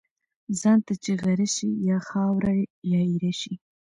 ځان 0.59 0.79
ته 0.85 0.93
چی 1.03 1.11
غره 1.21 1.47
شی، 1.55 1.69
یا 1.89 1.97
خاوري 2.09 2.59
یا 2.91 2.99
ايره 3.09 3.33
شی. 3.39 3.53